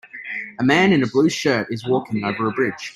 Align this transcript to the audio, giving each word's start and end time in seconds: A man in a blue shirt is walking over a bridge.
A 0.59 0.63
man 0.63 0.93
in 0.93 1.03
a 1.03 1.05
blue 1.05 1.29
shirt 1.29 1.67
is 1.69 1.85
walking 1.87 2.23
over 2.23 2.47
a 2.47 2.51
bridge. 2.53 2.89